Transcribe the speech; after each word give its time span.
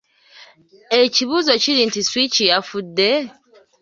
Ekibuuzo 1.01 1.53
kiri 1.63 1.81
nti 1.89 2.01
Switch 2.09 2.37
yafudde? 2.49 3.09